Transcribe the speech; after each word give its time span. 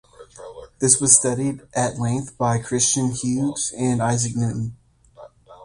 This 0.79 0.99
was 0.99 1.15
studied 1.15 1.61
at 1.75 1.99
length 1.99 2.35
by 2.35 2.57
Christiaan 2.57 3.11
Huygens 3.11 3.71
and 3.77 4.01
Isaac 4.01 4.35
Newton. 4.35 4.75